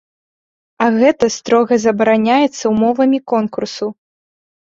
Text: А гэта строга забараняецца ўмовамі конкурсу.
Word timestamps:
А 0.85 0.87
гэта 0.99 1.25
строга 1.35 1.77
забараняецца 1.85 2.65
ўмовамі 2.73 3.19
конкурсу. 3.35 3.87